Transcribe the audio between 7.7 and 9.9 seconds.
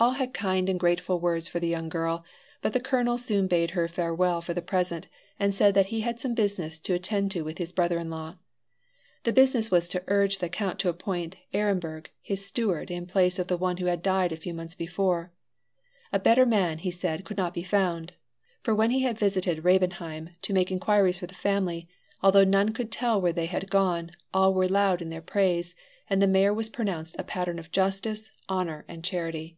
brother in law. This business was